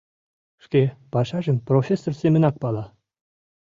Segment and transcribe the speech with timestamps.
[0.63, 0.81] Шке
[1.13, 2.85] пашажым профессор семынак пала.